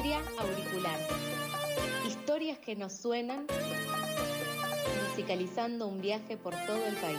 Auricular. 0.00 0.98
Historias 2.08 2.58
que 2.58 2.74
nos 2.74 2.94
suenan, 2.94 3.46
musicalizando 5.10 5.86
un 5.88 6.00
viaje 6.00 6.38
por 6.38 6.54
todo 6.66 6.86
el 6.86 6.94
país. 6.96 7.18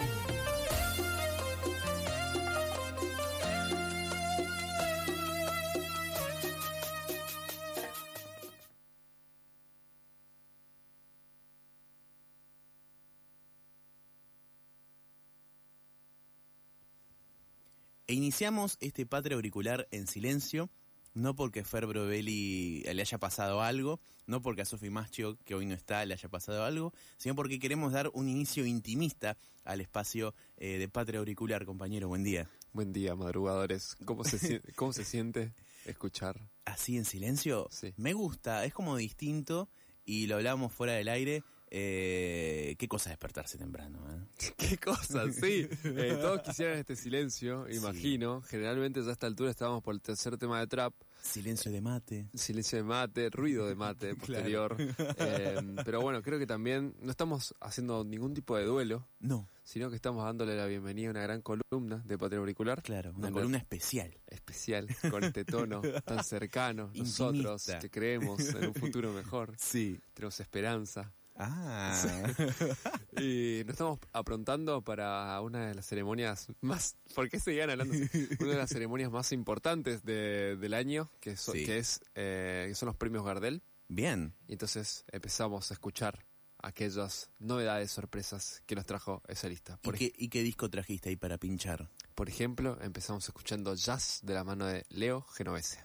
E 18.08 18.14
iniciamos 18.14 18.76
este 18.80 19.06
patria 19.06 19.36
auricular 19.36 19.86
en 19.92 20.08
silencio, 20.08 20.68
no 21.14 21.34
porque 21.36 21.64
Fer 21.64 21.86
Brovelli 21.86 22.82
le 22.82 23.02
haya 23.02 23.18
pasado 23.18 23.62
algo, 23.62 24.00
no 24.26 24.40
porque 24.42 24.62
a 24.62 24.64
Sofi 24.64 24.90
Maschio, 24.90 25.36
que 25.44 25.54
hoy 25.54 25.66
no 25.66 25.74
está, 25.74 26.04
le 26.06 26.14
haya 26.14 26.28
pasado 26.28 26.64
algo, 26.64 26.92
sino 27.18 27.34
porque 27.34 27.58
queremos 27.58 27.92
dar 27.92 28.10
un 28.14 28.28
inicio 28.28 28.64
intimista 28.66 29.36
al 29.64 29.80
espacio 29.80 30.34
eh, 30.56 30.78
de 30.78 30.88
patria 30.88 31.18
auricular, 31.18 31.64
compañero. 31.66 32.08
Buen 32.08 32.22
día. 32.22 32.48
Buen 32.72 32.92
día, 32.92 33.14
madrugadores. 33.14 33.96
¿Cómo 34.04 34.24
se, 34.24 34.60
cómo 34.76 34.92
se 34.92 35.04
siente 35.04 35.52
escuchar? 35.84 36.40
Así 36.64 36.96
en 36.96 37.04
silencio, 37.04 37.68
Sí. 37.70 37.92
me 37.96 38.12
gusta, 38.12 38.64
es 38.64 38.72
como 38.72 38.96
distinto 38.96 39.68
y 40.04 40.26
lo 40.26 40.36
hablábamos 40.36 40.72
fuera 40.72 40.94
del 40.94 41.08
aire. 41.08 41.42
Eh, 41.74 42.76
qué 42.78 42.86
cosa 42.86 43.08
despertarse 43.08 43.56
temprano. 43.56 43.98
eh? 44.10 44.52
¿Qué 44.58 44.76
cosas? 44.76 45.34
Sí. 45.36 45.66
Eh, 45.84 46.18
todos 46.20 46.42
quisieran 46.42 46.78
este 46.78 46.96
silencio, 46.96 47.66
imagino. 47.70 48.42
Generalmente 48.42 49.02
ya 49.02 49.08
a 49.08 49.12
esta 49.12 49.26
altura 49.26 49.50
estábamos 49.50 49.82
por 49.82 49.94
el 49.94 50.02
tercer 50.02 50.36
tema 50.36 50.60
de 50.60 50.66
trap. 50.66 50.92
Silencio 51.22 51.70
de 51.72 51.80
mate. 51.80 52.28
Silencio 52.34 52.76
de 52.78 52.84
mate, 52.84 53.30
ruido 53.30 53.66
de 53.66 53.74
mate 53.74 54.14
posterior. 54.16 54.76
Eh, 54.78 55.60
pero 55.84 56.02
bueno, 56.02 56.20
creo 56.20 56.38
que 56.38 56.46
también 56.46 56.94
no 57.00 57.10
estamos 57.10 57.54
haciendo 57.60 58.04
ningún 58.04 58.34
tipo 58.34 58.54
de 58.56 58.64
duelo, 58.64 59.08
No, 59.20 59.48
sino 59.64 59.88
que 59.88 59.96
estamos 59.96 60.24
dándole 60.24 60.54
la 60.56 60.66
bienvenida 60.66 61.08
a 61.08 61.10
una 61.12 61.22
gran 61.22 61.40
columna 61.40 62.02
de 62.04 62.18
Patria 62.18 62.38
Auricular. 62.40 62.82
claro, 62.82 63.14
una 63.16 63.30
columna 63.30 63.56
especial. 63.58 64.14
especial, 64.26 64.88
con 65.10 65.24
este 65.24 65.44
tono 65.46 65.80
tan 66.04 66.22
cercano. 66.22 66.90
Nosotros 66.94 67.66
que 67.80 67.88
creemos 67.88 68.40
en 68.54 68.66
un 68.68 68.74
futuro 68.74 69.12
mejor, 69.12 69.54
Sí. 69.58 69.98
tenemos 70.12 70.38
esperanza. 70.40 71.14
Ah, 71.36 71.96
Y 73.16 73.62
nos 73.64 73.72
estamos 73.74 73.98
aprontando 74.12 74.82
para 74.82 75.40
una 75.40 75.68
de 75.68 75.74
las 75.74 75.86
ceremonias 75.86 76.48
más. 76.60 76.96
¿Por 77.14 77.28
qué 77.28 77.40
seguían 77.40 77.70
hablando? 77.70 77.94
Una 78.40 78.50
de 78.50 78.56
las 78.58 78.70
ceremonias 78.70 79.10
más 79.10 79.32
importantes 79.32 80.04
de- 80.04 80.56
del 80.56 80.74
año, 80.74 81.10
que, 81.20 81.36
so- 81.36 81.52
Sí. 81.52 81.64
que 81.64 81.78
es 81.78 82.00
eh, 82.14 82.66
que 82.68 82.74
son 82.74 82.86
los 82.86 82.96
premios 82.96 83.24
Gardel. 83.24 83.62
bien. 83.88 84.34
Y 84.46 84.52
entonces 84.52 85.04
empezamos 85.10 85.70
a 85.70 85.74
escuchar 85.74 86.24
aquellas 86.58 87.28
novedades, 87.40 87.90
sorpresas 87.90 88.62
que 88.66 88.74
nos 88.76 88.86
trajo 88.86 89.20
esa 89.26 89.48
lista. 89.48 89.78
¿Y 89.82 89.90
qué, 89.92 90.12
¿Y 90.16 90.28
qué 90.28 90.42
disco 90.42 90.70
trajiste 90.70 91.08
ahí 91.08 91.16
para 91.16 91.38
pinchar? 91.38 91.88
por 92.14 92.28
ejemplo, 92.28 92.78
empezamos 92.82 93.24
escuchando 93.26 93.74
jazz 93.74 94.20
de 94.22 94.34
la 94.34 94.44
mano 94.44 94.66
de 94.66 94.84
Leo 94.90 95.22
Genovese. 95.34 95.80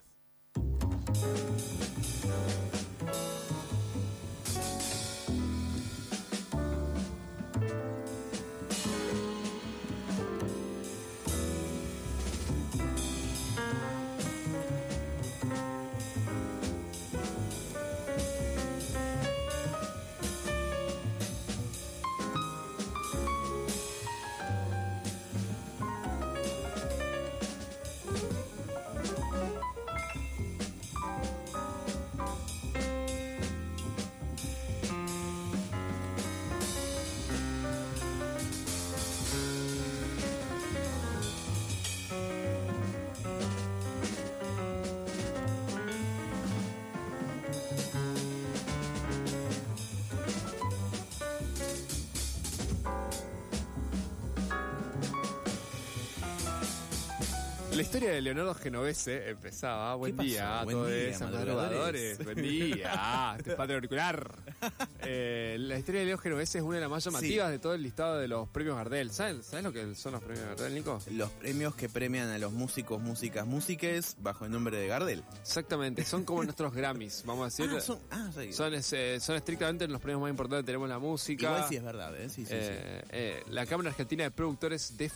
La 57.78 57.84
historia 57.84 58.10
de 58.10 58.22
Leonardo 58.24 58.56
Genovese 58.56 59.30
empezaba. 59.30 59.94
Buen 59.94 60.16
pasó? 60.16 60.28
día 60.28 60.62
a 60.62 60.64
Buen 60.64 60.78
todos 60.78 60.90
día, 60.90 61.20
madrugadores. 61.20 62.18
madrugadores. 62.18 62.24
Buen 62.26 62.42
día. 62.42 63.36
Este 63.38 63.54
es 63.54 63.60
Auricular. 63.60 64.36
Eh, 65.10 65.56
la 65.60 65.78
historia 65.78 66.02
de 66.02 66.08
Leo 66.08 66.18
Genovese 66.18 66.58
es 66.58 66.64
una 66.64 66.76
de 66.76 66.82
las 66.82 66.90
más 66.90 67.02
llamativas 67.02 67.50
de 67.50 67.60
todo 67.60 67.74
el 67.76 67.82
listado 67.82 68.18
de 68.18 68.28
los 68.28 68.50
premios 68.50 68.76
Gardel. 68.76 69.12
¿Sabes, 69.12 69.46
¿Sabes 69.46 69.64
lo 69.64 69.72
que 69.72 69.96
son 69.96 70.12
los 70.14 70.22
premios 70.22 70.46
Gardel, 70.48 70.74
Nico? 70.74 71.00
Los 71.12 71.30
premios 71.30 71.76
que 71.76 71.88
premian 71.88 72.28
a 72.30 72.38
los 72.40 72.52
músicos, 72.52 73.00
músicas, 73.00 73.46
músiques 73.46 74.18
bajo 74.20 74.44
el 74.44 74.52
nombre 74.52 74.76
de 74.78 74.88
Gardel. 74.88 75.24
Exactamente, 75.40 76.04
son 76.04 76.26
como 76.26 76.44
nuestros 76.44 76.74
Grammys, 76.74 77.24
vamos 77.26 77.44
a 77.44 77.46
decir. 77.46 77.78
Ah, 77.78 77.80
son, 77.80 78.00
ah, 78.12 78.30
sí. 78.36 78.52
Son, 78.52 78.74
eh, 78.74 79.20
son 79.22 79.36
estrictamente 79.38 79.88
los 79.88 80.02
premios 80.02 80.22
más 80.24 80.32
importantes. 80.32 80.66
Tenemos 80.66 80.90
la 80.90 81.00
música. 81.00 81.46
Igual 81.46 81.70
sí 81.70 81.76
es 81.78 81.84
verdad, 81.84 82.20
¿eh? 82.20 82.30
Sí, 82.30 82.42
sí, 82.44 82.48
sí. 82.48 82.56
Eh, 82.60 83.04
eh, 83.12 83.44
la 83.50 83.66
Cámara 83.66 83.92
Argentina 83.92 84.24
de 84.26 84.32
Productores 84.32 84.98
de 84.98 85.10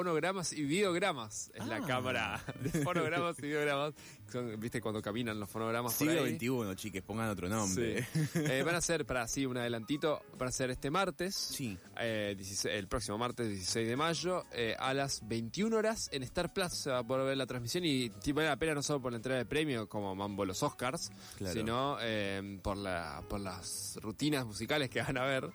Fonogramas 0.00 0.52
y 0.52 0.62
Videogramas. 0.62 1.50
Es 1.54 1.66
la 1.66 1.76
Ah. 1.76 1.86
Cámara 1.86 2.44
de 2.60 2.68
Fonogramas 2.84 3.38
y 3.38 3.42
Videogramas. 3.46 3.94
Son, 4.30 4.60
¿Viste 4.60 4.80
cuando 4.82 5.00
caminan 5.00 5.40
los 5.40 5.48
fonogramas 5.48 5.94
por 5.94 6.06
Siglo 6.06 6.24
ahí? 6.24 6.34
XXI, 6.36 6.76
chiques, 6.76 7.02
pongan 7.02 7.30
otro 7.30 7.48
nombre. 7.48 8.02
Sí. 8.12 8.18
Eh, 8.34 8.62
van 8.62 8.74
a 8.74 8.80
ser, 8.82 9.06
para 9.06 9.26
sí, 9.26 9.46
un 9.46 9.56
adelantito, 9.56 10.20
van 10.36 10.48
a 10.50 10.52
ser 10.52 10.68
este 10.70 10.90
martes, 10.90 11.34
Sí. 11.34 11.78
eh, 11.98 12.34
16 12.36 12.74
el 12.74 12.88
próximo 12.88 13.16
martes 13.16 13.48
16 13.48 13.88
de 13.88 13.96
mayo, 13.96 14.44
eh, 14.52 14.76
a 14.78 14.92
las 14.92 15.26
21 15.26 15.76
horas 15.78 16.10
en 16.12 16.22
Star 16.24 16.52
Plus 16.52 16.72
se 16.74 16.90
va 16.90 16.98
a 16.98 17.06
poder 17.06 17.24
ver 17.24 17.36
la 17.38 17.46
transmisión 17.46 17.84
y 17.86 18.10
vale 18.32 18.48
la 18.48 18.56
pena 18.58 18.74
no 18.74 18.82
solo 18.82 19.00
por 19.00 19.12
la 19.12 19.16
entrega 19.16 19.38
de 19.38 19.46
premio 19.46 19.88
como 19.88 20.14
Mambo 20.14 20.44
los 20.44 20.62
Oscars, 20.62 21.10
Claro. 21.38 21.54
sino 21.54 21.96
eh, 22.02 22.58
por, 22.62 22.76
la, 22.76 23.22
por 23.30 23.40
las 23.40 23.96
rutinas 24.02 24.44
musicales 24.44 24.90
que 24.90 25.00
van 25.00 25.16
a 25.16 25.24
ver. 25.24 25.48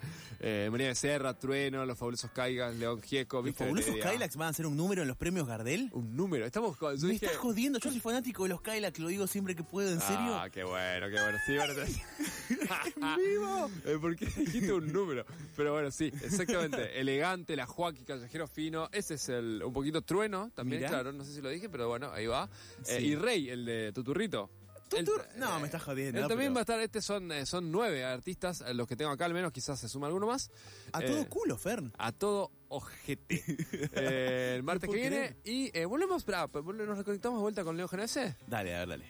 María 0.72 0.88
Becerra, 0.88 1.38
Trueno, 1.38 1.86
Los 1.86 2.00
Fabulosos 2.00 2.32
Caigas, 2.32 2.74
León 2.76 3.00
Gieco, 3.04 3.44
¿Los 3.44 3.56
fabulosos 3.56 3.94
Eh, 3.96 4.00
Kylax 4.32 4.38
van 4.38 4.48
a 4.48 4.50
hacer 4.52 4.66
un 4.66 4.78
número 4.78 5.02
en 5.02 5.08
los 5.08 5.18
premios 5.18 5.48
Gardel? 5.48 5.90
Un 5.94 6.16
número, 6.16 6.46
estamos 6.46 6.78
con... 6.78 6.94
Me 7.02 7.10
dije- 7.10 7.26
estás 7.26 7.38
jodiendo, 7.38 7.80
yo 7.80 7.90
soy 7.92 8.00
fanático 8.00 8.44
de 8.44 8.50
los 8.50 8.62
Kylax, 8.62 9.00
lo 9.00 9.08
digo 9.10 9.28
siempre 9.28 9.56
que 9.56 9.64
puedo, 9.64 9.92
¿en 9.92 10.00
serio? 10.00 10.36
Ah, 10.36 10.50
qué 10.50 10.64
bueno, 10.64 11.08
qué 11.10 11.22
bueno. 11.22 11.38
Sí, 11.46 11.56
bueno, 11.56 11.74
¡Vivo! 13.18 13.72
Eh, 13.86 13.98
¿Por 14.00 14.16
qué 14.16 14.26
dijiste 14.26 14.72
un 14.74 14.92
número? 14.92 15.26
Pero 15.56 15.74
bueno, 15.74 15.92
sí, 15.92 16.12
exactamente. 16.24 17.00
Elegante, 17.00 17.56
la 17.56 17.66
Joaquín, 17.66 18.06
callejero 18.06 18.48
fino. 18.48 18.90
Ese 18.92 19.16
es 19.16 19.30
el 19.30 19.62
un 19.66 19.74
poquito 19.74 20.02
trueno 20.02 20.52
también, 20.56 20.80
Mirá. 20.82 20.90
claro. 20.90 21.12
No 21.12 21.24
sé 21.26 21.34
si 21.34 21.42
lo 21.42 21.50
dije, 21.50 21.70
pero 21.70 21.88
bueno, 21.90 22.12
ahí 22.12 22.28
va. 22.28 22.50
Eh, 22.88 23.02
y 23.02 23.16
Rey, 23.16 23.50
el 23.50 23.66
de 23.66 23.92
Tuturrito. 23.94 24.50
Tutur- 25.00 25.26
no, 25.38 25.58
eh, 25.58 25.60
me 25.60 25.66
estás 25.66 25.84
jodiendo. 25.84 26.20
Él 26.22 26.28
también 26.28 26.50
pero- 26.50 26.56
va 26.56 26.60
a 26.60 26.64
estar, 26.64 26.80
este 26.82 27.02
son, 27.02 27.32
eh, 27.32 27.46
son 27.46 27.72
nueve 27.72 28.04
artistas, 28.04 28.62
eh, 28.62 28.74
los 28.74 28.88
que 28.88 28.96
tengo 28.96 29.12
acá 29.12 29.26
al 29.26 29.34
menos, 29.34 29.52
quizás 29.52 29.80
se 29.80 29.88
suma 29.90 30.08
alguno 30.08 30.28
más. 30.28 30.52
A 30.94 31.02
Eh, 31.04 31.08
todo 31.08 31.28
culo, 31.30 31.58
Fern. 31.58 31.94
A 31.98 32.12
todo 32.12 32.52
ojete. 32.70 33.44
Eh, 33.94 34.54
el 34.56 34.64
martes 34.64 34.90
que 34.90 34.96
viene. 34.96 35.38
Y 35.44 35.76
eh, 35.78 35.86
volvemos, 35.86 36.18
espera, 36.18 36.48
nos 36.54 36.98
reconectamos 36.98 37.40
de 37.40 37.42
vuelta 37.42 37.64
con 37.64 37.78
Leo 37.78 37.88
Genese. 37.88 38.36
Dale, 38.48 38.76
a 38.76 38.80
ver, 38.80 38.90
dale. 38.90 39.06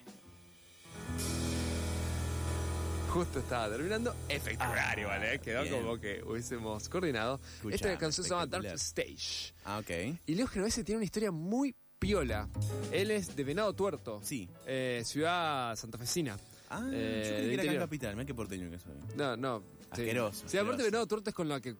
Justo 3.09 3.39
estaba 3.39 3.69
terminando. 3.69 4.15
Espectacular, 4.29 4.97
Ah, 4.97 5.33
¿eh? 5.33 5.39
Quedó 5.39 5.63
bien. 5.63 5.75
como 5.81 5.99
que 5.99 6.23
hubiésemos 6.23 6.87
coordinado. 6.87 7.41
Esta 7.69 7.97
canción 7.97 8.23
se 8.23 8.29
llama 8.29 8.45
Dark. 8.47 8.65
Stage. 8.75 9.53
Ah, 9.65 9.79
ok. 9.79 10.17
Y 10.27 10.35
Leo 10.35 10.47
Genovese 10.47 10.85
tiene 10.85 10.97
una 10.99 11.05
historia 11.05 11.29
muy 11.29 11.75
piola. 12.05 12.49
Él 12.91 13.11
es 13.11 13.35
de 13.35 13.43
Venado 13.43 13.73
Tuerto, 13.73 14.19
Sí. 14.23 14.49
eh, 14.65 15.03
ciudad 15.05 15.75
santafesina. 15.75 16.35
Ah, 16.69 16.81
Eh, 16.91 17.21
yo 17.23 17.29
creí 17.29 17.37
que 17.37 17.37
era 17.37 17.43
acá 17.43 17.51
en 17.51 17.51
interior. 17.53 17.83
Capital, 17.83 18.15
mira 18.15 18.25
qué 18.25 18.33
porteño 18.33 18.71
que 18.71 18.79
soy. 18.79 18.93
No, 19.15 19.37
no. 19.37 19.59
sí. 19.59 19.87
Asqueroso, 19.91 20.37
Sí, 20.47 20.57
aparte 20.57 20.59
asqueroso. 20.77 20.83
Venado 20.85 21.05
Tuerto 21.07 21.29
es 21.29 21.35
con 21.35 21.47
la 21.49 21.59
que 21.61 21.75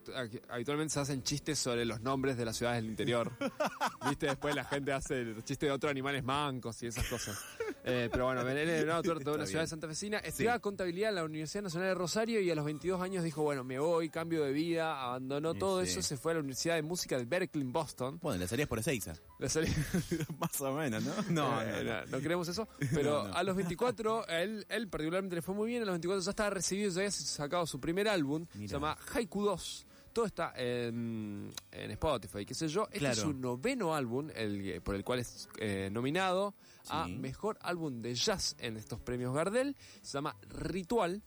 habitualmente 0.50 0.94
se 0.94 1.00
hacen 1.00 1.24
chistes 1.24 1.58
sobre 1.58 1.86
los 1.86 2.02
nombres 2.02 2.38
de 2.38 2.46
las 2.46 2.56
ciudades 2.56 2.82
del 2.84 2.92
interior. 2.92 3.32
Viste, 4.08 4.28
después 4.28 4.54
la 4.54 4.64
gente 4.66 4.92
hace 4.94 5.22
el 5.22 5.44
chiste 5.44 5.66
de 5.66 5.72
otros 5.72 5.90
animales 5.90 6.24
mancos 6.24 6.84
y 6.84 6.88
esas 6.88 7.08
cosas. 7.08 7.40
Eh, 7.84 8.10
pero 8.12 8.26
bueno, 8.26 8.44
Belén 8.44 8.68
Maldonado 8.68 9.02
Tuerto, 9.04 9.20
Está 9.22 9.32
una 9.34 9.46
ciudad 9.46 9.62
bien. 9.62 9.68
santafesina. 9.70 10.18
Estudiaba 10.20 10.60
contabilidad 10.60 11.10
en 11.10 11.16
la 11.16 11.24
Universidad 11.24 11.64
Nacional 11.64 11.90
de 11.90 11.96
Rosario 11.96 12.40
y 12.42 12.52
a 12.52 12.56
los 12.56 12.64
22 12.66 13.02
años 13.02 13.24
dijo, 13.24 13.42
bueno, 13.42 13.64
me 13.64 13.80
voy, 13.80 14.10
cambio 14.10 14.44
de 14.44 14.52
vida, 14.52 15.02
abandonó 15.02 15.54
Sí, 15.54 15.60
todo 15.60 15.84
sí. 15.84 15.92
eso, 15.92 16.02
se 16.02 16.18
fue 16.18 16.32
a 16.34 16.36
la 16.36 16.40
Universidad 16.42 16.76
de 16.76 16.84
Música 16.84 17.18
de 17.18 17.26
Berkeley 17.26 17.66
en 17.66 17.72
Boston. 17.74 18.20
Bueno, 18.22 18.40
le 18.40 18.48
salías 18.48 18.68
por 18.68 18.80
Ezeiza. 18.80 19.14
Le 19.40 19.50
salió- 19.50 19.74
Más 20.40 20.62
o 20.62 20.74
menos, 20.74 21.04
¿no? 21.04 21.14
No, 21.30 21.62
Eh, 21.62 21.72
no, 21.72 21.84
no. 21.84 22.00
no, 22.02 22.06
no 22.06 22.20
queremos 22.22 22.48
eso. 22.48 22.68
Pero 22.94 23.24
No, 23.24 23.28
no. 23.30 23.34
a 23.36 23.44
los 23.44 23.56
24, 23.56 24.30
a 24.30 24.42
él, 24.42 24.66
él 24.70 24.88
particularmente 24.88 25.36
le 25.36 25.42
fue 25.42 25.56
muy 25.56 25.68
bien. 25.70 25.82
A 25.82 25.86
los 25.86 25.94
24 25.94 26.22
ya 26.24 26.30
estaba 26.30 26.50
recibido, 26.52 26.90
ya 26.92 27.00
había 27.00 27.12
sacado 27.12 27.66
su 27.66 27.80
primer 27.80 28.08
álbum. 28.08 28.46
Se 28.52 28.58
Mirá. 28.60 28.72
llama 28.74 28.98
Haiku 29.14 29.44
2. 29.44 29.88
Todo 30.14 30.26
está 30.26 30.54
en, 30.58 31.52
en 31.72 31.92
Spotify, 31.92 32.46
qué 32.46 32.54
sé 32.54 32.68
yo. 32.68 32.84
Este 32.88 33.00
Claro. 33.00 33.14
es 33.14 33.20
su 33.22 33.34
noveno 33.34 33.96
álbum, 33.96 34.30
el, 34.36 34.82
por 34.84 34.96
el 34.96 35.04
cual 35.06 35.20
es 35.20 35.48
eh, 35.58 35.90
nominado 35.92 36.54
a. 36.90 37.08
Mejor 37.08 37.58
Álbum 37.62 38.02
de 38.02 38.16
Jazz 38.16 38.56
en 38.60 38.78
estos 38.78 39.00
premios 39.00 39.34
Gardel. 39.34 39.76
Se 40.02 40.14
llama 40.14 40.36
Ritual. 40.50 41.22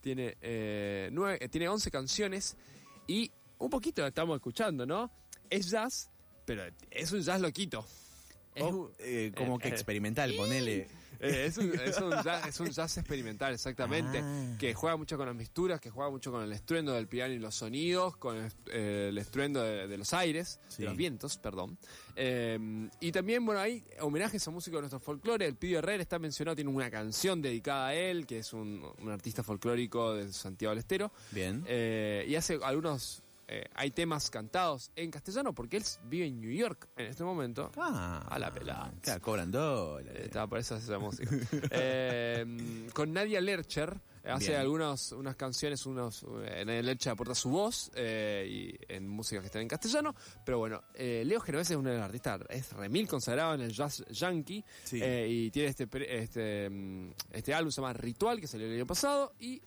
Tiene, 0.00 0.36
eh, 0.40 1.08
nueve, 1.12 1.38
eh, 1.40 1.48
tiene 1.48 1.68
11 1.68 1.90
canciones 1.90 2.56
y 3.08 3.30
un 3.58 3.70
poquito 3.70 4.02
la 4.02 4.08
estamos 4.08 4.36
escuchando, 4.36 4.86
¿no? 4.86 5.10
Es 5.50 5.70
jazz, 5.70 6.10
pero 6.44 6.62
es 6.90 7.10
un 7.12 7.22
jazz 7.22 7.40
loquito. 7.40 7.84
Es 8.54 8.62
O, 8.62 8.68
un- 8.68 8.90
eh, 9.00 9.32
como 9.36 9.58
que 9.58 9.68
eh, 9.68 9.72
experimental, 9.72 10.32
ponele. 10.36 10.88
Eh, 11.20 11.46
es, 11.46 11.58
un, 11.58 11.72
es 11.84 11.98
un 12.00 12.10
jazz, 12.22 12.46
es 12.46 12.60
un 12.60 12.70
jazz 12.70 12.96
experimental, 12.98 13.54
exactamente. 13.54 14.20
Ah. 14.22 14.56
Que 14.58 14.74
juega 14.74 14.96
mucho 14.96 15.16
con 15.16 15.26
las 15.26 15.34
misturas, 15.34 15.80
que 15.80 15.90
juega 15.90 16.10
mucho 16.10 16.30
con 16.32 16.42
el 16.42 16.52
estruendo 16.52 16.92
del 16.92 17.08
piano 17.08 17.32
y 17.34 17.38
los 17.38 17.54
sonidos, 17.54 18.16
con 18.16 18.36
el, 18.36 18.52
eh, 18.72 19.06
el 19.10 19.18
estruendo 19.18 19.62
de, 19.62 19.86
de 19.86 19.98
los 19.98 20.12
aires, 20.12 20.58
Sí. 20.68 20.82
de 20.82 20.88
los 20.88 20.96
vientos, 20.96 21.38
perdón. 21.38 21.78
Eh, 22.16 22.88
y 23.00 23.12
también, 23.12 23.44
bueno, 23.44 23.60
hay 23.60 23.84
homenajes 24.00 24.46
a 24.46 24.50
músicos 24.50 24.78
de 24.78 24.82
nuestro 24.82 25.00
folclore. 25.00 25.46
El 25.46 25.56
Pidio 25.56 25.78
Herrera 25.78 26.02
está 26.02 26.18
mencionado, 26.18 26.54
tiene 26.56 26.70
una 26.70 26.90
canción 26.90 27.42
dedicada 27.42 27.88
a 27.88 27.94
él, 27.94 28.26
que 28.26 28.38
es 28.38 28.52
un, 28.52 28.82
un 29.02 29.10
artista 29.10 29.42
folclórico 29.42 30.14
de 30.14 30.32
Santiago 30.32 30.70
del 30.70 30.78
Estero. 30.78 31.12
Bien. 31.30 31.64
Eh, 31.66 32.24
y 32.28 32.34
hace 32.34 32.58
algunos. 32.62 33.22
Eh, 33.48 33.64
hay 33.74 33.92
temas 33.92 34.28
cantados 34.28 34.90
en 34.96 35.10
castellano 35.10 35.54
porque 35.54 35.76
él 35.76 35.84
vive 36.04 36.26
en 36.26 36.40
New 36.40 36.50
York 36.50 36.88
en 36.96 37.06
este 37.06 37.22
momento. 37.22 37.70
Ah, 37.76 38.26
a 38.28 38.38
la 38.38 38.52
pelada. 38.52 38.92
Claro, 39.00 39.20
cobran 39.22 39.50
dólares. 39.52 40.24
Estaba 40.24 40.48
por 40.48 40.58
eso 40.58 40.74
hace 40.74 40.84
esa 40.84 40.98
música. 40.98 41.30
Eh, 41.70 42.88
con 42.92 43.12
Nadia 43.12 43.40
Lercher 43.40 44.00
hace 44.28 44.48
Bien. 44.48 44.60
algunas 44.60 45.12
unas 45.12 45.36
canciones, 45.36 45.86
unos 45.86 46.24
eh, 46.44 46.64
Nadia 46.64 46.82
Lercher 46.82 47.12
aporta 47.12 47.34
su 47.34 47.50
voz 47.50 47.90
eh, 47.94 48.46
y 48.78 48.92
en 48.92 49.08
músicas 49.08 49.42
que 49.42 49.46
están 49.46 49.62
en 49.62 49.68
castellano. 49.68 50.14
Pero 50.44 50.58
bueno, 50.58 50.82
eh, 50.94 51.22
Leo 51.26 51.40
Genovese 51.40 51.74
es 51.74 51.78
un 51.78 51.86
artista, 51.86 52.38
es 52.48 52.72
remil 52.72 53.06
consagrado 53.08 53.54
en 53.54 53.60
el 53.62 53.72
jazz 53.72 54.04
yankee 54.10 54.64
Sí. 54.84 55.00
eh, 55.02 55.26
y 55.28 55.50
tiene 55.50 55.68
este 55.68 55.88
este 56.08 56.70
mm, 56.70 57.10
este 57.32 57.54
álbum 57.54 57.70
se 57.70 57.80
llama 57.80 57.92
Ritual 57.92 58.40
que 58.40 58.46
salió 58.46 58.66
el 58.66 58.74
año 58.74 58.86
pasado 58.86 59.32
y 59.38 59.60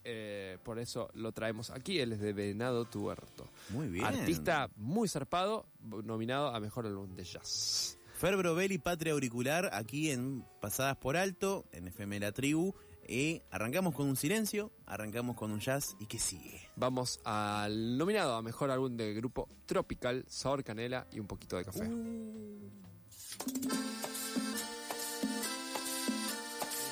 por 0.63 0.79
eso 0.79 1.09
lo 1.13 1.31
traemos 1.31 1.69
aquí. 1.69 2.00
Él 2.00 2.13
es 2.13 2.19
de 2.19 2.33
Venado 2.33 2.85
Tuerto, 2.85 3.50
Muy 3.69 3.88
bien. 3.88 4.06
artista 4.06 4.69
muy 4.75 5.07
zarpado, 5.07 5.65
nominado 5.81 6.47
a 6.53 6.59
mejor 6.59 6.85
álbum 6.85 7.15
de 7.15 7.23
jazz. 7.23 7.97
Ferbro 8.17 8.53
Belli, 8.53 8.77
Patria 8.79 9.13
Auricular, 9.13 9.69
aquí 9.71 10.11
en 10.11 10.44
Pasadas 10.59 10.97
por 10.97 11.15
Alto, 11.15 11.65
en 11.71 11.88
FM 11.88 12.19
La 12.19 12.33
Tribu. 12.33 12.73
Y 13.11 13.41
arrancamos 13.50 13.95
con 13.95 14.07
un 14.07 14.15
silencio, 14.15 14.71
arrancamos 14.85 15.35
con 15.35 15.51
un 15.51 15.59
jazz. 15.59 15.95
¿Y 16.00 16.06
qué 16.06 16.19
sigue? 16.19 16.61
Vamos 16.75 17.19
al 17.23 17.97
nominado 17.97 18.35
a 18.35 18.44
mejor 18.44 18.69
álbum 18.69 18.95
de 18.95 19.15
grupo 19.15 19.50
Tropical, 19.65 20.25
Sabor 20.27 20.63
Canela 20.63 21.07
y 21.11 21.19
un 21.19 21.25
poquito 21.25 21.57
de 21.57 21.65
café. 21.65 21.85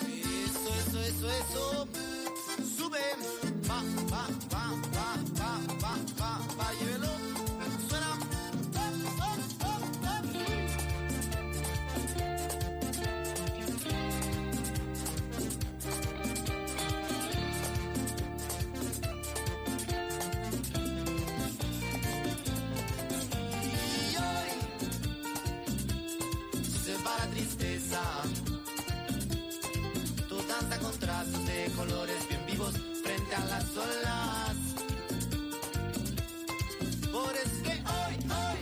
Eso, 0.07 0.73
eso, 0.87 1.01
eso, 1.01 1.29
eso. 1.29 2.06
Tristeza. 28.07 28.23
Tu 30.27 30.35
danza 30.47 30.79
contrastes 30.79 31.45
de 31.45 31.71
colores 31.75 32.27
bien 32.29 32.45
vivos 32.45 32.73
frente 33.03 33.35
a 33.35 33.45
las 33.45 33.77
olas. 33.77 34.55
Por 37.11 37.35
es 37.35 37.51
que 37.63 37.71
hoy, 37.71 38.15
hoy 38.31 38.59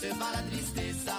se 0.00 0.10
va 0.14 0.32
la 0.32 0.42
tristeza. 0.42 1.16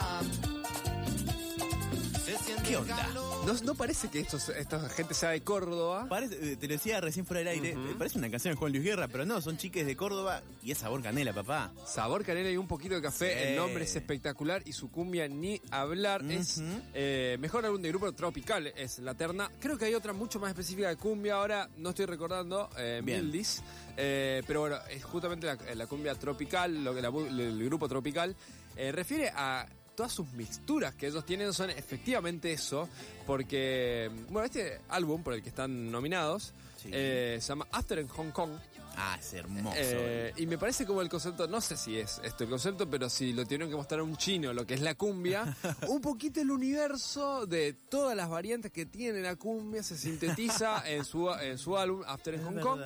Se 2.25 2.37
siente 2.37 2.63
¿Qué 2.69 2.77
onda? 2.77 2.95
calor. 2.95 3.32
¿No, 3.45 3.53
no 3.63 3.75
parece 3.75 4.09
que 4.09 4.19
estos, 4.19 4.49
esta 4.49 4.87
gente 4.89 5.13
sea 5.13 5.29
de 5.29 5.41
Córdoba? 5.41 6.07
Parece, 6.07 6.53
eh, 6.53 6.55
te 6.55 6.67
lo 6.67 6.73
decía 6.73 7.01
recién 7.01 7.25
fuera 7.25 7.39
del 7.39 7.49
aire, 7.49 7.71
eh, 7.71 7.95
parece 7.97 8.17
una 8.17 8.31
canción 8.31 8.53
de 8.53 8.57
Juan 8.57 8.71
Luis 8.71 8.83
Guerra, 8.83 9.07
pero 9.09 9.25
no, 9.25 9.41
son 9.41 9.57
chiques 9.57 9.85
de 9.85 9.97
Córdoba 9.97 10.41
y 10.63 10.71
es 10.71 10.77
sabor 10.77 11.01
canela, 11.03 11.33
papá. 11.33 11.71
Sabor 11.85 12.23
canela 12.23 12.49
y 12.49 12.57
un 12.57 12.67
poquito 12.67 12.95
de 12.95 13.01
café. 13.01 13.33
Sí. 13.33 13.49
El 13.49 13.55
nombre 13.57 13.83
es 13.83 13.95
espectacular 13.95 14.63
y 14.65 14.71
su 14.71 14.89
cumbia 14.89 15.27
ni 15.27 15.61
hablar. 15.71 16.23
Es 16.23 16.61
eh, 16.93 17.37
mejor 17.39 17.65
álbum 17.65 17.81
de 17.81 17.89
grupo 17.89 18.11
tropical. 18.13 18.67
Es 18.67 18.99
la 18.99 19.13
terna. 19.13 19.51
Creo 19.59 19.77
que 19.77 19.85
hay 19.85 19.93
otra 19.93 20.13
mucho 20.13 20.39
más 20.39 20.49
específica 20.49 20.87
de 20.87 20.95
cumbia. 20.95 21.35
Ahora 21.35 21.69
no 21.77 21.89
estoy 21.89 22.05
recordando. 22.05 22.69
Eh. 22.77 23.01
Mildis. 23.03 23.61
Eh, 23.97 24.41
pero 24.47 24.61
bueno, 24.61 24.77
es 24.89 25.03
justamente 25.03 25.47
la, 25.47 25.57
la 25.75 25.87
cumbia 25.87 26.15
tropical, 26.15 26.83
lo 26.83 26.95
que 26.95 27.01
la 27.01 27.09
el 27.09 27.65
grupo 27.65 27.87
tropical 27.87 28.35
refiere 28.75 29.29
a 29.29 29.67
todas 29.95 30.11
sus 30.11 30.31
mixturas 30.33 30.93
que 30.95 31.07
ellos 31.07 31.25
tienen 31.25 31.53
son 31.53 31.69
efectivamente 31.69 32.51
eso, 32.51 32.87
porque 33.25 34.09
bueno 34.29 34.45
este 34.45 34.81
álbum 34.89 35.23
por 35.23 35.33
el 35.33 35.41
que 35.43 35.49
están 35.49 35.91
nominados 35.91 36.53
Sí. 36.81 36.89
eh, 36.91 37.37
se 37.39 37.47
llama 37.47 37.65
After 37.71 37.97
en 37.97 38.09
Hong 38.09 38.31
Kong 38.31 38.51
Ah, 38.97 39.15
es 39.17 39.33
hermoso. 39.33 39.73
eh, 39.79 40.33
y 40.35 40.45
me 40.45 40.57
parece 40.57 40.85
como 40.85 41.01
el 41.01 41.07
concepto, 41.07 41.47
no 41.47 41.61
sé 41.61 41.77
si 41.77 41.97
es 41.97 42.19
esto 42.25 42.43
el 42.43 42.49
concepto, 42.49 42.87
pero 42.89 43.09
si 43.09 43.31
lo 43.31 43.43
tuvieron 43.45 43.69
que 43.69 43.75
mostrar 43.77 44.01
a 44.01 44.03
un 44.03 44.17
chino, 44.17 44.53
lo 44.53 44.67
que 44.67 44.73
es 44.75 44.81
la 44.81 44.93
cumbia, 44.93 45.55
un 45.87 46.01
poquito 46.01 46.41
el 46.41 46.51
universo 46.51 47.45
de 47.47 47.71
todas 47.73 48.15
las 48.17 48.29
variantes 48.29 48.71
que 48.71 48.85
tiene 48.85 49.21
la 49.21 49.35
cumbia 49.37 49.81
se 49.81 49.97
sintetiza 49.97 50.83
en 50.91 51.05
su, 51.05 51.31
en 51.31 51.57
su 51.57 51.77
álbum 51.77 52.03
After 52.05 52.33
in 52.35 52.43
Hong 52.43 52.59
Kong, 52.59 52.81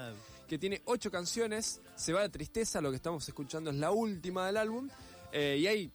que 0.48 0.60
tiene 0.60 0.82
ocho 0.86 1.10
canciones, 1.12 1.82
se 1.96 2.14
va 2.14 2.22
de 2.22 2.30
tristeza, 2.30 2.80
lo 2.82 2.92
que 2.92 2.98
estamos 2.98 3.28
escuchando 3.28 3.72
es 3.72 3.76
la 3.78 3.90
última 3.92 4.46
del 4.46 4.58
álbum, 4.58 4.88
eh, 5.34 5.58
y 5.60 5.66
hay 5.68 5.92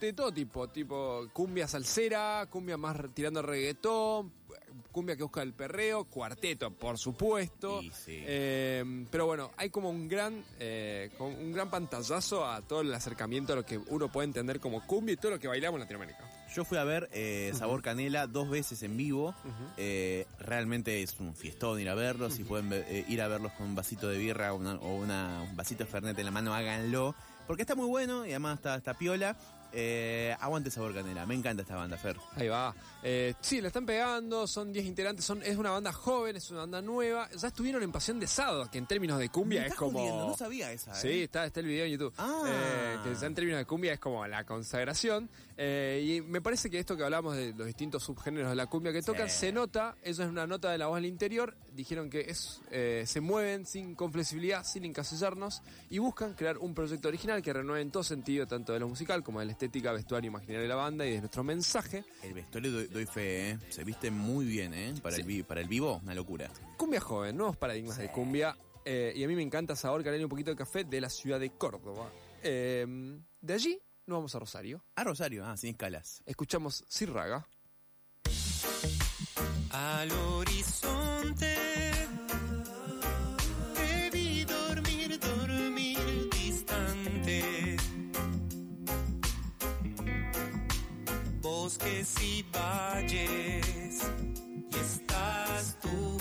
de 0.00 0.12
todo 0.12 0.32
tipo, 0.32 0.68
tipo 0.68 1.26
cumbia 1.32 1.66
salsera, 1.66 2.46
cumbia 2.50 2.76
más 2.76 2.96
tirando 3.14 3.40
reggaetón, 3.42 4.32
cumbia 4.92 5.16
que 5.16 5.22
busca 5.22 5.42
el 5.42 5.52
perreo, 5.54 6.04
cuarteto, 6.04 6.70
por 6.70 6.98
supuesto. 6.98 7.82
Y 7.82 7.90
sí. 7.90 8.22
Eh, 8.26 9.06
pero 9.10 9.26
bueno, 9.26 9.50
hay 9.56 9.70
como 9.70 9.90
un 9.90 10.08
gran, 10.08 10.44
eh, 10.60 11.10
como 11.16 11.30
un 11.30 11.52
gran 11.52 11.70
pantallazo 11.70 12.46
a 12.46 12.62
todo 12.62 12.82
el 12.82 12.92
acercamiento 12.94 13.52
a 13.52 13.56
lo 13.56 13.64
que 13.64 13.78
uno 13.78 14.10
puede 14.10 14.26
entender 14.26 14.60
como 14.60 14.86
cumbia 14.86 15.14
y 15.14 15.16
todo 15.16 15.32
lo 15.32 15.38
que 15.38 15.48
bailamos 15.48 15.76
en 15.78 15.80
Latinoamérica. 15.82 16.30
Yo 16.54 16.64
fui 16.64 16.78
a 16.78 16.84
ver 16.84 17.08
eh, 17.12 17.52
Sabor 17.54 17.82
Canela 17.82 18.26
dos 18.26 18.48
veces 18.48 18.82
en 18.82 18.96
vivo. 18.96 19.34
Eh, 19.76 20.26
realmente 20.38 21.02
es 21.02 21.18
un 21.20 21.34
fiestón 21.34 21.80
ir 21.80 21.88
a 21.88 21.94
verlos. 21.94 22.34
Si 22.34 22.44
pueden 22.44 22.70
eh, 22.72 23.04
ir 23.08 23.20
a 23.20 23.28
verlos 23.28 23.52
con 23.52 23.66
un 23.66 23.74
vasito 23.74 24.08
de 24.08 24.16
birra 24.18 24.52
o, 24.52 24.56
una- 24.56 24.76
o 24.76 24.94
una- 24.96 25.42
un 25.42 25.56
vasito 25.56 25.84
de 25.84 25.90
Fernet 25.90 26.18
en 26.18 26.24
la 26.24 26.30
mano, 26.30 26.54
háganlo. 26.54 27.14
Porque 27.46 27.62
está 27.62 27.74
muy 27.76 27.86
bueno 27.86 28.24
y 28.26 28.30
además 28.30 28.56
está, 28.56 28.74
está 28.76 28.94
piola. 28.94 29.36
Eh, 29.72 30.34
aguante 30.40 30.70
Sabor 30.70 30.94
Canela. 30.94 31.26
Me 31.26 31.34
encanta 31.34 31.62
esta 31.62 31.76
banda, 31.76 31.96
Fer. 31.96 32.16
Ahí 32.36 32.48
va. 32.48 32.74
Eh, 33.02 33.34
sí, 33.40 33.60
la 33.60 33.68
están 33.68 33.84
pegando, 33.86 34.46
son 34.46 34.72
10 34.72 34.86
integrantes, 34.86 35.24
son, 35.24 35.42
es 35.42 35.56
una 35.56 35.70
banda 35.70 35.92
joven, 35.92 36.36
es 36.36 36.50
una 36.50 36.60
banda 36.60 36.80
nueva. 36.82 37.28
Ya 37.36 37.48
estuvieron 37.48 37.82
en 37.82 37.92
Pasión 37.92 38.18
de 38.18 38.26
Sábado, 38.26 38.68
que 38.70 38.78
en 38.78 38.86
términos 38.86 39.18
de 39.18 39.28
cumbia 39.28 39.62
Me 39.62 39.66
es 39.68 39.74
como... 39.74 39.98
jodiendo, 40.00 40.28
No 40.28 40.36
sabía 40.36 40.72
esa, 40.72 40.92
¿eh? 40.92 40.94
Sí, 41.00 41.22
está, 41.22 41.44
está 41.46 41.60
el 41.60 41.66
video 41.66 41.84
en 41.84 41.92
YouTube. 41.92 42.14
Ah. 42.18 42.42
Eh, 42.46 42.96
que 43.04 43.14
ya 43.14 43.26
en 43.26 43.34
términos 43.34 43.58
de 43.58 43.64
cumbia 43.66 43.92
es 43.92 44.00
como 44.00 44.26
la 44.26 44.44
consagración. 44.44 45.28
Y 45.58 46.20
me 46.26 46.40
parece 46.42 46.68
que 46.70 46.78
esto 46.78 46.96
que 46.96 47.04
hablamos 47.04 47.34
de 47.36 47.54
los 47.54 47.66
distintos 47.66 48.02
subgéneros 48.02 48.50
de 48.50 48.56
la 48.56 48.66
cumbia 48.66 48.92
que 48.92 49.02
tocan, 49.02 49.28
Sí. 49.30 49.38
se 49.38 49.52
nota, 49.52 49.96
eso 50.02 50.22
es 50.22 50.28
una 50.28 50.46
nota 50.46 50.70
de 50.70 50.78
la 50.78 50.86
voz 50.86 50.96
del 50.96 51.06
interior. 51.06 51.54
Dijeron 51.74 52.10
que 52.10 52.20
es, 52.28 52.60
se 53.08 53.20
mueven 53.20 53.64
sin 53.66 53.94
con 53.94 54.12
flexibilidad, 54.12 54.64
sin 54.64 54.84
encasillarnos, 54.84 55.62
y 55.90 55.98
buscan 55.98 56.34
crear 56.34 56.58
un 56.58 56.74
proyecto 56.74 57.08
original 57.08 57.40
que 57.42 57.52
renueve 57.52 57.80
en 57.82 57.90
todo 57.90 58.02
sentido, 58.02 58.46
tanto 58.46 58.72
de 58.74 58.80
lo 58.80 58.88
musical 58.88 59.22
como 59.22 59.40
de 59.40 59.46
la 59.46 59.52
estética, 59.56 59.92
vestuario, 59.92 60.28
imaginario 60.28 60.62
de 60.62 60.68
la 60.68 60.74
banda 60.74 61.06
y 61.06 61.12
de 61.12 61.18
nuestro 61.20 61.42
mensaje. 61.42 62.04
El 62.22 62.34
vestuario 62.34 62.70
doy, 62.72 62.86
doy 62.88 63.06
fe, 63.06 63.50
¿eh? 63.50 63.58
Se 63.70 63.82
viste 63.84 64.10
muy 64.10 64.44
bien, 64.44 64.74
¿eh? 64.74 64.94
Para, 65.02 65.16
Sí. 65.16 65.22
el, 65.22 65.26
vi- 65.26 65.42
para 65.42 65.60
el 65.62 65.68
vivo, 65.68 66.00
una 66.02 66.14
locura. 66.14 66.50
Cumbia 66.76 67.00
joven, 67.00 67.36
nuevos 67.36 67.56
paradigmas 67.56 67.96
de 67.98 68.10
cumbia. 68.12 68.56
eh, 68.84 69.12
y 69.16 69.24
a 69.24 69.26
mí 69.28 69.34
me 69.34 69.42
encanta 69.42 69.74
sabor 69.74 70.04
y 70.06 70.22
un 70.22 70.28
poquito 70.28 70.50
de 70.52 70.56
café 70.56 70.84
de 70.84 71.00
la 71.00 71.10
ciudad 71.10 71.40
de 71.40 71.50
Córdoba. 71.50 72.08
Eh, 72.42 72.86
de 73.40 73.52
allí 73.52 73.80
nos 74.06 74.18
vamos 74.18 74.34
a 74.36 74.38
Rosario. 74.38 74.84
Ah, 74.94 75.02
Rosario, 75.02 75.44
ah, 75.44 75.56
sin 75.56 75.70
escalas. 75.70 76.22
Escuchamos 76.24 76.84
Sirraga. 76.88 77.48
al 79.70 80.12
horizonte. 80.12 81.65
Bosques 91.66 92.14
y 92.22 92.44
valles, 92.52 94.08
y 94.70 94.76
estás 94.78 95.76
tú 95.82 96.16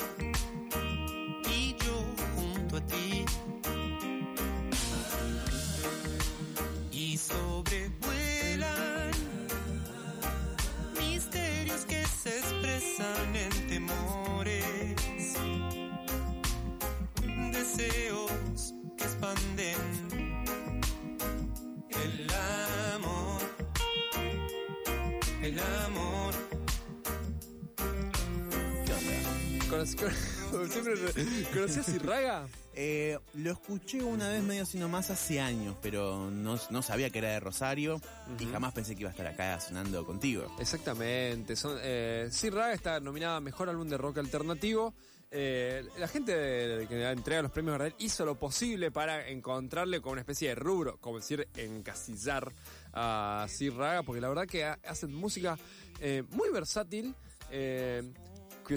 ¿Conocí- 29.78 29.96
con- 30.52 30.70
siempre 30.72 30.96
re- 30.96 31.44
¿Conocías 31.54 31.90
Irraga? 31.90 32.48
Eh, 32.78 33.18
lo 33.36 33.52
escuché 33.52 34.04
una 34.04 34.28
vez 34.30 34.44
medio 34.44 34.66
sino 34.66 34.90
más 34.90 35.10
hace 35.10 35.40
años, 35.40 35.76
pero 35.82 36.30
no, 36.30 36.60
no 36.70 36.82
sabía 36.82 37.10
que 37.10 37.20
era 37.20 37.30
de 37.30 37.40
Rosario 37.40 38.02
y 38.40 38.46
jamás 38.46 38.74
pensé 38.74 38.96
que 38.96 39.02
iba 39.02 39.10
a 39.10 39.12
estar 39.12 39.28
acá 39.28 39.60
sonando 39.62 40.06
contigo. 40.06 40.54
Exactamente. 40.60 41.56
Son, 41.56 41.78
eh, 41.82 42.28
sí, 42.32 42.50
Raga 42.50 42.74
está 42.74 43.00
nominada 43.00 43.38
a 43.38 43.42
Mejor 43.42 43.70
Álbum 43.70 43.88
de 43.88 43.98
Rock 43.98 44.18
Alternativo. 44.18 44.94
Eh, 45.32 45.86
la 45.98 46.08
gente 46.08 46.34
que 46.88 47.10
entrega 47.10 47.42
los 47.42 47.52
premios 47.52 47.74
Gardel 47.78 47.96
hizo 48.00 48.26
lo 48.26 48.36
posible 48.38 48.92
para 48.92 49.28
encontrarle 49.30 50.00
con 50.02 50.14
una 50.14 50.22
especie 50.22 50.50
de 50.50 50.56
rubro, 50.56 50.98
como 51.00 51.18
decir, 51.20 51.48
encasillar 51.56 52.54
a 52.94 53.46
Sir 53.50 53.74
Raga, 53.74 54.04
porque 54.04 54.22
la 54.22 54.30
verdad 54.30 54.46
que 54.48 54.64
ha- 54.66 54.80
hacen 54.86 55.14
música 55.14 55.58
eh, 56.00 56.24
muy 56.32 56.50
versátil, 56.52 57.16
eh, 57.52 58.04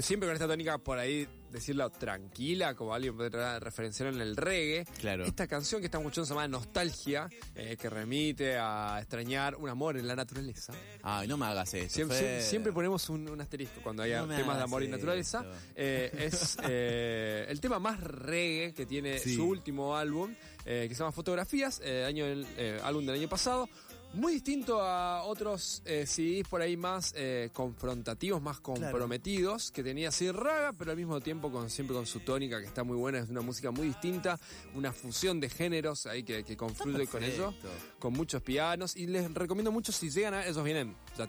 siempre 0.00 0.28
con 0.28 0.34
esta 0.34 0.46
tónica 0.46 0.78
por 0.78 0.98
ahí 0.98 1.26
decirlo 1.50 1.88
tranquila, 1.90 2.74
como 2.74 2.92
alguien 2.92 3.16
podría 3.16 3.58
referenciar 3.58 4.12
en 4.12 4.20
el 4.20 4.36
reggae. 4.36 4.84
Claro. 5.00 5.24
Esta 5.24 5.46
canción 5.46 5.80
que 5.80 5.86
estamos 5.86 6.04
escuchando 6.04 6.26
se 6.26 6.34
llama 6.34 6.46
Nostalgia, 6.46 7.26
eh, 7.54 7.76
que 7.80 7.88
remite 7.88 8.58
a 8.58 8.98
extrañar 9.00 9.56
un 9.56 9.70
amor 9.70 9.96
en 9.96 10.06
la 10.06 10.14
naturaleza. 10.14 10.74
Ay, 11.02 11.26
no 11.26 11.38
me 11.38 11.46
hagas 11.46 11.72
esto. 11.72 11.94
Siempre, 11.94 12.16
Fer. 12.18 12.26
siempre- 12.26 12.48
siempre 12.50 12.72
ponemos 12.72 13.08
un, 13.08 13.28
un 13.30 13.40
asterisco 13.40 13.80
cuando 13.82 14.02
haya 14.02 14.20
No 14.26 14.36
temas 14.36 14.58
de 14.58 14.62
amor 14.64 14.82
y 14.82 14.88
naturaleza. 14.88 15.42
Eh, 15.74 16.10
es 16.18 16.58
eh, 16.68 17.46
el 17.48 17.58
tema 17.60 17.78
más 17.78 17.98
reggae 18.00 18.74
que 18.74 18.84
tiene 18.84 19.18
Sí. 19.18 19.34
su 19.36 19.46
último 19.48 19.96
álbum, 19.96 20.34
que 20.64 20.88
se 20.90 20.94
llama 20.96 21.12
Fotografías, 21.12 21.80
año 21.80 22.26
del- 22.26 22.46
álbum 22.84 23.06
del 23.06 23.14
año 23.14 23.28
pasado. 23.28 23.70
Muy 24.14 24.32
distinto 24.32 24.80
a 24.82 25.22
otros 25.24 25.82
eh, 25.84 26.06
CDs 26.06 26.48
por 26.48 26.62
ahí 26.62 26.76
más 26.76 27.12
eh, 27.16 27.50
confrontativos, 27.52 28.40
más 28.40 28.58
comprometidos 28.58 29.70
que 29.70 29.82
tenía 29.84 30.10
Sir 30.10 30.34
Raga, 30.34 30.72
pero 30.72 30.90
al 30.90 30.96
mismo 30.96 31.20
tiempo 31.20 31.52
con, 31.52 31.68
siempre 31.68 31.94
con 31.94 32.06
su 32.06 32.20
tónica 32.20 32.58
que 32.58 32.66
está 32.66 32.84
muy 32.84 32.96
buena, 32.96 33.18
es 33.18 33.28
una 33.28 33.42
música 33.42 33.70
muy 33.70 33.86
distinta, 33.88 34.40
una 34.74 34.92
fusión 34.92 35.40
de 35.40 35.50
géneros 35.50 36.06
ahí 36.06 36.22
que, 36.24 36.42
que 36.42 36.56
confluye 36.56 37.06
con 37.06 37.20
Perfecto. 37.20 37.54
con 37.98 38.14
muchos 38.14 38.42
pianos 38.42 38.96
y 38.96 39.06
les 39.06 39.32
recomiendo 39.32 39.70
mucho 39.70 39.92
si 39.92 40.10
llegan 40.10 40.34
a 40.34 40.46
esos 40.46 40.64
vienen 40.64 40.96
ya 41.16 41.28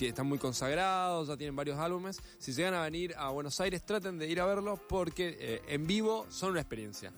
están 0.00 0.26
muy 0.26 0.38
consagrados 0.38 1.28
ya 1.28 1.36
tienen 1.36 1.56
varios 1.56 1.78
álbumes 1.78 2.20
si 2.38 2.52
llegan 2.52 2.74
a 2.74 2.82
venir 2.82 3.14
a 3.16 3.30
Buenos 3.30 3.60
Aires 3.60 3.82
traten 3.86 4.18
de 4.18 4.28
ir 4.28 4.40
a 4.40 4.46
verlos 4.46 4.78
porque 4.88 5.36
eh, 5.40 5.62
en 5.68 5.86
vivo 5.86 6.26
son 6.28 6.50
una 6.50 6.60
experiencia 6.60 7.12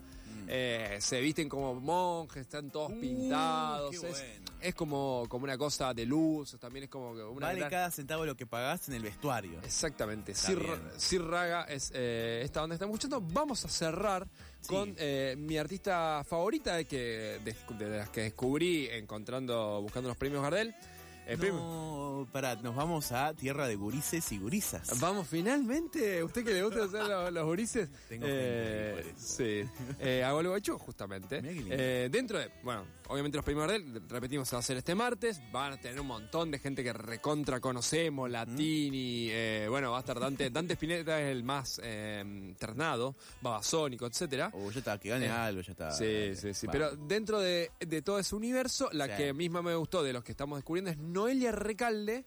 Eh, 0.50 0.96
se 1.00 1.20
visten 1.20 1.46
como 1.48 1.74
monjes 1.74 2.42
están 2.42 2.70
todos 2.70 2.90
pintados 2.92 3.90
qué 3.90 3.96
es, 3.96 4.02
bueno. 4.02 4.47
Es 4.60 4.74
como, 4.74 5.24
como 5.28 5.44
una 5.44 5.56
cosa 5.56 5.92
de 5.94 6.04
luz 6.06 6.56
también 6.58 6.84
es 6.84 6.90
como 6.90 7.14
que 7.14 7.22
una 7.22 7.46
Vale 7.46 7.58
gran- 7.60 7.70
cada 7.70 7.90
centavo 7.90 8.24
lo 8.26 8.36
que 8.36 8.46
pagaste 8.46 8.90
en 8.90 8.96
el 8.96 9.02
vestuario. 9.02 9.60
Exactamente, 9.62 10.34
Sir, 10.34 11.22
Raga 11.22 11.64
es 11.64 11.90
eh, 11.94 12.42
esta 12.44 12.60
banda 12.60 12.74
que 12.74 12.76
estamos 12.76 12.94
escuchando. 12.98 13.20
Vamos 13.32 13.64
a 13.64 13.68
cerrar 13.68 14.26
Sí. 14.60 14.68
con 14.74 14.94
eh, 14.98 15.36
mi 15.38 15.56
artista 15.56 16.24
favorita 16.28 16.74
de, 16.74 16.84
que, 16.84 17.38
de, 17.44 17.54
de 17.84 17.96
las 17.98 18.08
que 18.10 18.22
descubrí 18.22 18.88
encontrando, 18.90 19.80
buscando 19.82 20.08
los 20.08 20.16
premios 20.16 20.42
Gardel. 20.42 20.74
No, 21.36 22.26
pará, 22.32 22.56
nos 22.56 22.74
vamos 22.74 23.12
a 23.12 23.34
tierra 23.34 23.68
de 23.68 23.76
gurises 23.76 24.32
y 24.32 24.38
gurisas. 24.38 24.98
Vamos, 25.00 25.26
finalmente. 25.28 26.22
¿Usted 26.24 26.44
que 26.44 26.52
le 26.54 26.62
gusta 26.64 26.84
hacer 26.84 27.04
los, 27.04 27.32
los 27.32 27.44
gurises? 27.44 27.88
Tengo 28.08 28.26
Eh, 28.28 29.02
gente. 29.04 29.20
Sí. 29.20 29.62
Eh, 30.00 30.24
a 30.24 30.32
Gualeguaychú, 30.32 30.78
justamente. 30.78 31.40
Eh, 31.44 32.08
dentro 32.10 32.38
de, 32.38 32.50
bueno, 32.62 32.84
obviamente 33.08 33.36
los 33.36 33.44
premios 33.44 33.66
Gardel, 33.68 34.02
repetimos, 34.08 34.48
se 34.48 34.56
va 34.56 34.58
a 34.58 34.60
hacer 34.60 34.76
este 34.78 34.94
martes. 34.94 35.40
Van 35.52 35.74
a 35.74 35.76
tener 35.80 36.00
un 36.00 36.06
montón 36.06 36.50
de 36.50 36.58
gente 36.58 36.82
que 36.82 36.92
recontra 36.92 37.60
conocemos, 37.60 38.28
Latini. 38.30 39.28
eh, 39.30 39.66
bueno, 39.68 39.90
va 39.92 39.98
a 39.98 40.00
estar 40.00 40.18
Dante. 40.18 40.50
Dante 40.50 40.74
Spinetta 40.74 41.20
es 41.20 41.28
el 41.30 41.44
más 41.44 41.80
eh, 41.84 42.54
ternado, 42.58 43.16
babasónico, 43.42 44.06
etcétera. 44.06 44.50
Oh, 44.54 44.70
ya 44.70 44.78
está, 44.80 44.98
que 44.98 45.10
gane 45.10 45.26
Eh, 45.26 45.30
algo, 45.30 45.60
ya 45.60 45.72
está. 45.72 45.90
Sí, 45.92 46.34
sí, 46.34 46.54
sí. 46.54 46.66
Va. 46.66 46.72
Pero 46.72 46.96
dentro 46.96 47.38
de, 47.40 47.70
de 47.80 48.02
todo 48.02 48.18
ese 48.18 48.34
universo, 48.34 48.88
la 48.92 49.06
Sí. 49.06 49.12
que 49.16 49.32
misma 49.32 49.62
me 49.62 49.74
gustó 49.74 50.02
de 50.02 50.12
los 50.12 50.22
que 50.24 50.32
estamos 50.32 50.58
descubriendo 50.58 50.90
es 50.90 50.98
Noelia 51.18 51.50
Recalde 51.50 52.26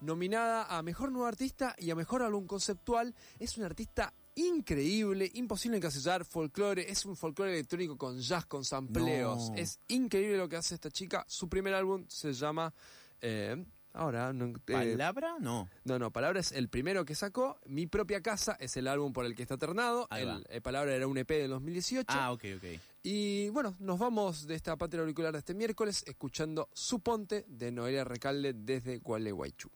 nominada 0.00 0.64
a 0.64 0.82
Mejor 0.82 1.12
Nuevo 1.12 1.28
Artista 1.28 1.76
y 1.78 1.92
a 1.92 1.94
Mejor 1.94 2.20
Álbum 2.20 2.48
Conceptual. 2.48 3.14
Es 3.38 3.56
una 3.58 3.66
artista 3.66 4.12
increíble, 4.34 5.30
imposible 5.34 5.76
encasillar, 5.76 6.24
folclore, 6.24 6.90
es 6.90 7.04
un 7.06 7.16
folclore 7.16 7.52
electrónico 7.52 7.96
con 7.96 8.18
jazz, 8.18 8.44
con 8.46 8.64
sampleos. 8.64 9.50
No. 9.50 9.56
Es 9.56 9.78
increíble 9.86 10.36
lo 10.36 10.48
que 10.48 10.56
hace 10.56 10.74
esta 10.74 10.90
chica. 10.90 11.24
Su 11.28 11.48
primer 11.48 11.74
álbum 11.74 12.06
se 12.08 12.32
llama... 12.32 12.74
eh, 13.20 13.64
ahora, 13.92 14.32
no, 14.32 14.46
eh, 14.46 14.52
¿Palabra? 14.66 15.36
No. 15.38 15.68
no, 15.84 16.00
no, 16.00 16.10
Palabra 16.10 16.40
es 16.40 16.50
el 16.50 16.68
primero 16.68 17.04
que 17.04 17.14
sacó. 17.14 17.60
Mi 17.66 17.86
propia 17.86 18.20
casa 18.20 18.56
es 18.58 18.76
el 18.76 18.88
álbum 18.88 19.12
por 19.12 19.26
el 19.26 19.36
que 19.36 19.42
está 19.42 19.58
ternado. 19.58 20.08
El, 20.10 20.44
eh, 20.48 20.60
Palabra 20.60 20.92
era 20.92 21.06
un 21.06 21.18
EP 21.18 21.28
del 21.28 21.50
2018. 21.50 22.06
Ah, 22.08 22.32
ok, 22.32 22.44
ok. 22.56 22.80
Y 23.06 23.50
bueno, 23.50 23.76
nos 23.80 23.98
vamos 23.98 24.46
de 24.46 24.54
esta 24.54 24.76
patria 24.76 25.02
auricular 25.02 25.30
de 25.30 25.40
este 25.40 25.52
miércoles 25.52 26.02
escuchando 26.06 26.70
Su 26.72 27.00
Ponte 27.00 27.44
de 27.46 27.70
Noelia 27.70 28.02
Recalde 28.02 28.54
desde 28.54 28.96
Gualeguaychú. 28.96 29.68